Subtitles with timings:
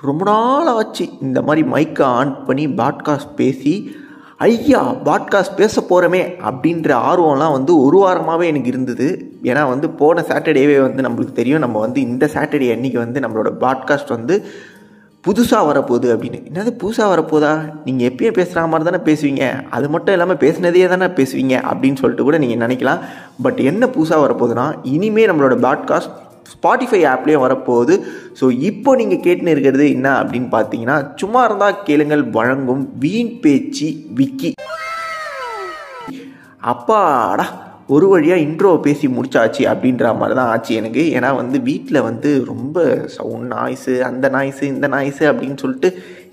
[0.00, 3.96] ரொம்ப நாள் ஆச்சு இந்த மாதிரி மைக்கை ஆன் பண்ணி பாட்காஸ்ட் பேசி
[4.36, 6.20] ஐயா பாட்காஸ்ட் பேச போகிறோமே
[6.50, 9.32] அப்படின்ற ஆர்வம்லாம் வந்து ஒரு வாரமாகவே எனக்கு இருந்தது.
[9.42, 14.08] ஏன்னா வந்து போன சாட்டர்டேவே வந்து நம்மளுக்கு தெரியும் நம்ம வந்து இந்த சாட்டர்டே அன்னைக்கு வந்து நம்மளோட பாட்காஸ்ட்
[14.08, 14.44] வந்து
[15.26, 16.38] புதுசாக வரப்போகுது அப்படின்னு.
[16.52, 17.64] என்னது புதுசாக வரப்போதா?
[17.84, 19.68] நீங்கள் எப்பயும் பேசுகிற மாதிரி தானே பேசுவீங்க.
[19.70, 22.98] அது மட்டும் இல்லாமல் பேசினதே தானே பேசுவீங்க அப்படின்னு சொல்லிட்டு கூட நீங்கள் நினைக்கலாம்.
[23.42, 26.10] பட் என்ன புதுசாக வரப்போகுதுன்னா இனிமேல் நம்மளோட பாட்காஸ்ட்
[26.52, 27.94] ஸ்பாட்டிஃபை ஆப்லேயும் வரப்போகுது.
[28.40, 33.88] ஸோ இப்போ நீங்கள் கேட்டுன்னு இருக்கிறது என்ன அப்படின்னு பார்த்தீங்கன்னா சும்மா இருந்தால் கேளுங்கள் வழங்கும் வீண் பேச்சு
[34.20, 34.52] விக்கி.
[36.72, 37.46] அப்பாடா
[37.94, 41.02] ஒரு வழியாக இன்ட்ரோ பேசி முடிச்சாச்சு அப்படின்ற மாதிரி தான் ஆச்சு எனக்கு.
[41.16, 45.90] ஏன்னா வந்து வீட்டில் வந்து ரொம்ப சவுண்ட் நாய்ஸு அந்த நாய்ஸு இந்த நாய்ஸு அப்படின்னு சொல்லிட்டு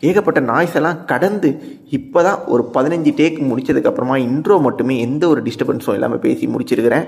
[0.09, 1.51] ஏகப்பட்ட நாய்ஸ் எல்லாம் கடந்து
[1.99, 7.07] இப்போ தான் ஒரு பதினஞ்சு டேக் முடிச்சதுக்கப்புறமா இன்ட்ரோ மட்டுமே எந்த ஒரு டிஸ்டர்பன்ஸும் இல்லாமல் பேசி முடிச்சிருக்கிறேன்.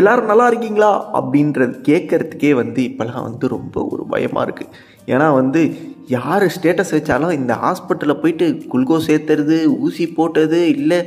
[0.00, 0.90] எல்லாரும் நல்லா இருக்கீங்களா?
[1.18, 4.74] அப்படின்றது கேட்கறதுக்கே வந்து இப்போல்லாம் வந்து ரொம்ப ஒரு பயமாக இருக்குது
[5.12, 5.60] ஏன்னா வந்து
[6.16, 10.98] யார் ஸ்டேட்டஸ் வச்சாலும் இந்த ஹாஸ்பிட்டலில் போயிட்டு குளுக்கோஸ் ஏற்றுறது ஊசி போட்டது இல்லை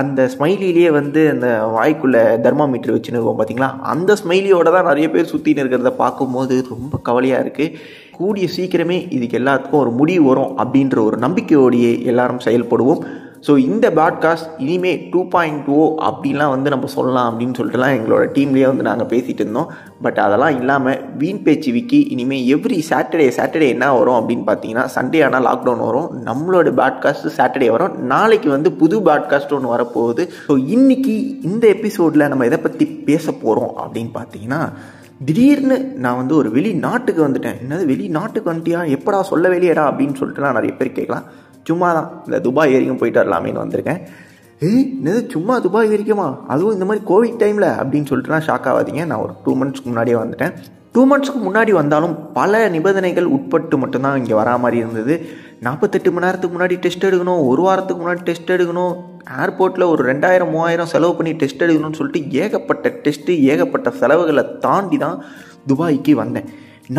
[0.00, 5.62] அந்த ஸ்மைலிலேயே வந்து அந்த வாய்க்குள்ளே தர்மாமீட்டர் வச்சுன்னு இருக்கோம் பார்த்தீங்களா அந்த ஸ்மைலியோட தான் நிறைய பேர் சுற்றின்னு
[5.62, 7.76] இருக்கிறத பார்க்கும்போது ரொம்ப கவலையாக இருக்குது
[8.18, 13.00] கூடிய சீக்கிரமே இதுக்கு எல்லாத்துக்கும் ஒரு முடிவு வரும் அப்படின்ற ஒரு நம்பிக்கையோடையே எல்லாரும் செயல்படுவோம்.
[13.46, 18.66] ஸோ இந்த பாட்காஸ்ட் இனிமே டூ பாயிண்ட் ஓ அப்படிலாம் வந்து நம்ம சொல்லலாம் அப்படின்னு சொல்லிட்டுலாம் எங்களோட டீம்லேயே
[18.66, 19.68] வந்து நாங்கள் பேசிகிட்டு இருந்தோம்.
[20.02, 25.20] பட் அதெல்லாம் இல்லாமல் வீண் பேச்சு விக்கி இனிமேல் எவ்ரி சாட்டர்டே சாட்டர்டே என்ன வரும் அப்படின்னு பார்த்தீங்கன்னா சண்டே
[25.24, 26.10] ஆனால் லாக்டவுன் வரும்.
[26.24, 27.94] நம்மளோட பாட்காஸ்ட் சாட்டர்டே வரும்.
[28.04, 30.24] நாளைக்கு வந்து புது பாட்காஸ்ட் ஒன்று வரப்போகுது.
[30.48, 34.72] ஸோ இன்றைக்கி இந்த எபிசோடில் நம்ம எதை பற்றி பேச போகிறோம் அப்படின்னு பார்த்தீங்கன்னா
[35.24, 37.58] திடீர்னு நான் வந்து ஒரு வெளிநாட்டுக்கு வந்துட்டேன்.
[37.62, 38.80] என்னது வெளிநாட்டுக்கு வந்துட்டியா?
[38.96, 41.26] எப்படா சொல்ல வெளியடா அப்படின்னு சொல்லிட்டுலாம் நிறைய பேர் கேட்கலாம்.
[41.68, 44.00] சும்மா தான் இந்த துபாய் வரைக்கும் போயிட்டு வரலாமேன்னு வந்திருக்கேன்.
[44.68, 49.04] ஏய் என்னது சும்மா துபாய் வரைக்குமா அதுவும் இந்த மாதிரி கோவிட் டைமில் அப்படின்னு சொல்லிட்டுலாம் ஷாக் ஆகாதீங்க.
[49.10, 50.54] நான் ஒரு டூ மந்த்ஸ்க்கு முன்னாடியே வந்துட்டேன்.
[50.94, 55.14] டூ மந்த்ஸ்க்கு முன்னாடி வந்தாலும் பல நிபந்தனைகள் உட்பட்டு மட்டும்தான் இங்கே வரா மாதிரி இருந்தது.
[55.66, 58.94] நாற்பத்தெட்டு மணி நேரத்துக்கு முன்னாடி டெஸ்ட் எடுக்கணும் ஒரு வாரத்துக்கு முன்னாடி டெஸ்ட் எடுக்கணும்
[59.42, 65.18] ஏர்போர்ட்டில் ஒரு ரெண்டாயிரம் மூவாயிரம் செலவு பண்ணி டெஸ்ட் எடுக்கணும்னு சொல்லிட்டு ஏகப்பட்ட டெஸ்ட்டு ஏகப்பட்ட செலவுகளை தாண்டி தான்
[65.70, 66.48] துபாய்க்கு வந்தேன்.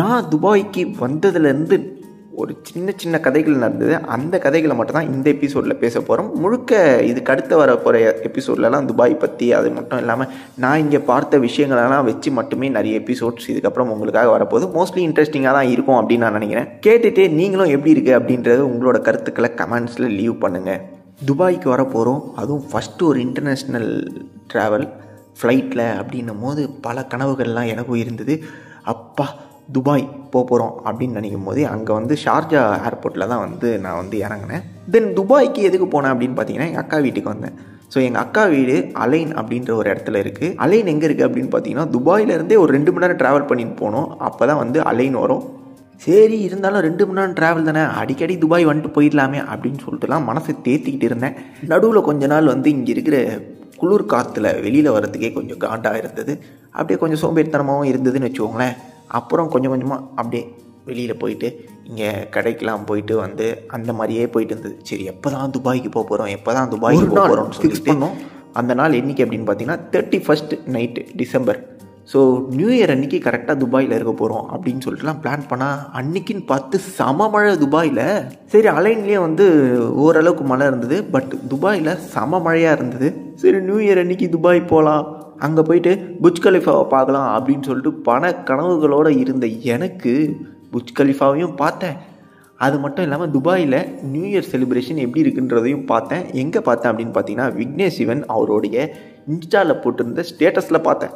[0.00, 1.76] நான் துபாய்க்கு வந்ததுலேருந்து
[2.40, 3.94] ஒரு சின்ன சின்ன கதைகள் நடந்தது.
[4.14, 9.14] அந்த கதைகளை மட்டும் தான் இந்த எபிசோடில் பேச போகிறோம் முழுக்க இதுக்கு அடுத்து வர போகிற எபிசோட்லலாம் துபாய்
[9.22, 10.30] பற்றி அது மட்டும் இல்லாமல்
[10.64, 14.68] நான் இங்கே பார்த்த விஷயங்களெல்லாம் வச்சு மட்டுமே நிறைய எபிசோட்ஸ் இதுக்கப்புறம் உங்களுக்காக வரப்போகுது.
[14.76, 16.70] மோஸ்ட்லி இன்ட்ரெஸ்டிங்காக தான் இருக்கும் அப்படின்னு நான் நினைக்கிறேன்.
[16.86, 20.80] கேட்டுட்டு நீங்களும் எப்படி இருக்குது அப்படின்றது உங்களோட கருத்துக்களை கமெண்ட்ஸில் லீவ் பண்ணுங்கள்
[21.28, 23.90] துபாய்க்கு வர போகிறோம் அதுவும் ஃபஸ்ட்டு ஒரு இன்டர்நேஷ்னல்
[24.52, 24.86] ட்ராவல்
[25.40, 28.34] ஃப்ளைட்டில் அப்படின்னும் போது பல கனவுகள்லாம் எனக்கும் இருந்தது.
[28.92, 29.26] அப்பா
[29.76, 34.62] துபாய் போக போகிறோம் அப்படின்னு நினைக்கும் போதே அங்கே வந்து ஷார்ஜா ஏர்போர்ட்டில் தான் வந்து நான் வந்து இறங்கினேன்.
[34.94, 37.56] தென் துபாய்க்கு எதுக்கு போனேன் அப்படின்னு பார்த்தீங்கன்னா எங்கள் அக்கா வீட்டுக்கு வந்தேன்.
[37.92, 42.58] ஸோ எங்கள் அக்கா வீடு அலைன் அப்படின்ற ஒரு இடத்துல இருக்குது அலைன் எங்கே இருக்குது அப்படின்னு பார்த்தீங்கன்னா துபாயிலேருந்தே
[42.64, 44.08] ஒரு ரெண்டு மணி நேரம் ட்ராவல் பண்ணிட்டு போனோம்.
[44.28, 45.44] அப்போ தான் வந்து அலைன் வரும்.
[46.06, 51.08] சரி இருந்தாலும் ரெண்டு மணி நேரம் ட்ராவல் தானே அடிக்கடி துபாய் வந்துட்டு போயிடலாமே அப்படின்னு சொல்லிட்டுலாம் மனசை தேத்திக்கிட்டு
[51.10, 51.38] இருந்தேன்.
[51.72, 53.16] நடுவில் கொஞ்ச நாள் வந்து இங்கே இருக்கிற
[53.80, 56.32] குளிர் காற்றுல வெளியில் வர்றதுக்கே கொஞ்சம் காண்டாக இருந்தது.
[56.78, 58.76] அப்படியே கொஞ்சம் சோம்பேறித்தனமாகவும் இருந்ததுன்னு வச்சுக்கோங்களேன்.
[59.18, 60.44] அப்புறம் கொஞ்சம் கொஞ்சமாக அப்படியே
[60.88, 61.48] வெளியில் போயிட்டு
[61.88, 63.46] இங்கே கடைக்கெலாம் போயிட்டு வந்து
[63.76, 64.76] அந்த மாதிரியே போயிட்டு இருந்தது.
[64.88, 68.14] சரி எப்போ தான் துபாய்க்கு போக போகிறோம் எப்போ தான் துபாய்க்கு போக ஃபிக்ஸ் பண்ணோம்.
[68.60, 71.60] அந்த நாள் என்றைக்கு அப்படின்னு பார்த்தீங்கன்னா thirty first night December
[72.12, 72.20] so
[72.58, 77.50] New Year அன்றைக்கி கரெக்டாக துபாயில் இருக்க போகிறோம் அப்படின்னு சொல்லிட்டுலாம் பிளான் பண்ணால் அன்றைக்கின்னு பார்த்து சம மழை
[77.64, 78.04] துபாயில்.
[78.52, 79.46] சரி அலைன்லேயே வந்து
[80.04, 83.08] ஓரளவுக்கு மழை இருந்தது பட் துபாயில் சம மழையாக இருந்தது.
[83.42, 85.04] சரி நியூ இயர் அன்றைக்கி துபாய் போகலாம்
[85.46, 85.90] அங்கே போயிட்டு
[86.22, 90.12] புஜ் கலிஃபாவை பார்க்கலாம் அப்படின்னு சொல்லிட்டு பண கனவுகளோடு இருந்த எனக்கு
[90.72, 91.98] புஜ் கலிஃபாவையும் பார்த்தேன்.
[92.66, 93.78] அது மட்டும் இல்லாமல் துபாயில்
[94.12, 96.24] நியூ இயர் செலிப்ரேஷன் எப்படி இருக்குன்றதையும் பார்த்தேன்.
[96.42, 98.76] எங்கே பார்த்தேன் அப்படின்னு பார்த்தீங்கன்னா விக்னேஷ் சிவன் அவருடைய
[99.34, 101.14] இன்ஸ்டாவில் போட்டிருந்த ஸ்டேட்டஸில் பார்த்தேன்.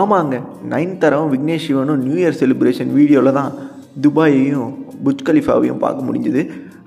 [0.00, 0.36] ஆமாங்க
[0.72, 3.52] நயன்தாராவும் விக்னேஷ் சிவனும் நியூ இயர் செலிப்ரேஷன் வீடியோவில் தான்
[4.06, 4.72] துபாயையும்
[5.06, 6.42] புஜ் கலிஃபாவையும் பார்க்க முடிஞ்சுது.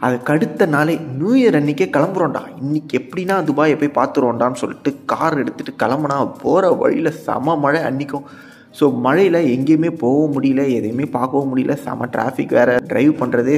[0.06, 2.42] அதுக்கு அடுத்த நாளே நியூ இயர் அன்றைக்கே கிளம்புறோம்டா.
[2.62, 8.26] இன்றைக்கி எப்படின்னா துபாயை போய் பார்த்துருவோண்டான்னு சொல்லிட்டு கார் எடுத்துகிட்டு கிளம்புனா போகிற வழியில் செம மழை அன்றைக்கும்
[8.80, 11.74] ஸோ மழையில் எங்கேயுமே போகவும் முடியல எதையுமே பார்க்கவும் முடியல.
[11.86, 12.76] செம டிராஃபிக் வேறு.
[12.92, 13.56] ட்ரைவ் பண்ணுறதே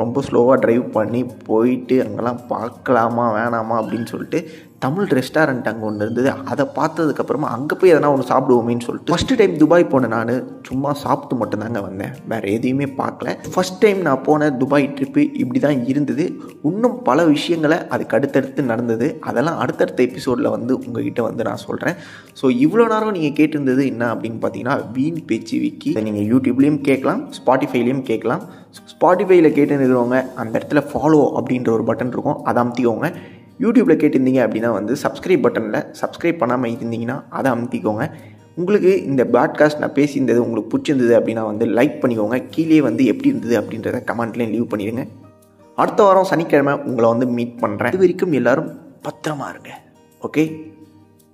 [0.00, 4.40] ரொம்ப ஸ்லோவாக ட்ரைவ் பண்ணி போயிட்டு அங்கெல்லாம் பார்க்கலாமா வேணாமா அப்படின்னு சொல்லிட்டு
[4.84, 6.30] தமிழ் ரெஸ்டாரண்ட் அங்கே ஒன்று இருந்தது.
[6.52, 10.32] அதை பார்த்ததுக்கப்புறமா அங்கே போய் எதனா ஒன்று சாப்பிடுவோமேன்னு சொல்லிட்டு ஃபஸ்ட்டு டைம் துபாய் போனேன் நான்
[10.68, 12.12] சும்மா சாப்பிட்டு மட்டும்தாங்க வந்தேன்.
[12.30, 13.34] வேறு எதையுமே பார்க்கல.
[13.54, 16.24] ஃபஸ்ட் டைம் நான் போன துபாய் ட்ரிப்பு இப்படி தான் இருந்தது.
[16.70, 19.08] இன்னும் பல விஷயங்களை அதுக்கு அடுத்தடுத்து நடந்தது.
[19.30, 21.98] அதெல்லாம் அடுத்தடுத்த எபிசோடில் வந்து உங்ககிட்ட வந்து நான் சொல்கிறேன்
[22.40, 25.92] ஸோ இவ்வளோ நேரம் நீங்கள் கேட்டிருந்தது என்ன அப்படின்னு பார்த்தீங்கன்னா வீண் பேச்சு விக்கி.
[26.08, 28.42] நீங்கள் யூடியூப்லேயும் கேட்கலாம் ஸ்பாட்டிஃபைலையும் கேட்கலாம்.
[28.92, 32.40] ஸ்பாட்டிஃபைல கேட்டு இருக்கிறவங்க அந்த இடத்துல ஃபாலோ அப்படின்ற ஒரு பட்டன் இருக்கும்.
[32.50, 33.08] அதை அமுத்திக்கோங்க
[33.62, 38.10] யூடியூப்பில் கேட்டிருந்தீங்க அப்படின்னா வந்து சப்ஸ்கிரைப் பட்டனில் சப்ஸ்கிரைப் பண்ணாமல் இருந்தீங்கன்னா அதை அமுத்திக்கோங்க.
[38.54, 42.44] உங்களுக்கு இந்த பாட்காஸ்ட் நான் பேசியிருந்தது உங்களுக்கு பிடிச்சிருந்தது அப்படின்னா வந்து லைக் பண்ணிக்கோங்க.
[42.50, 45.08] கீழே வந்து எப்படி இருந்தது அப்படின்றத கமெண்ட்லேயும் லீவ் பண்ணிடுங்க.
[45.76, 49.80] அடுத்த வாரம் சனிக்கிழமை உங்களை வந்து மீட் பண்ணுறேன் இது வரைக்கும் எல்லோரும் பத்திரமா இருங்க.
[50.22, 50.70] ஓகே